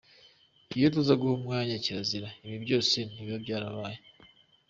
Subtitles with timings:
[0.77, 3.97] Iyo tuza guha umwanya kirazira, ibi byose ntibiba byarabaye.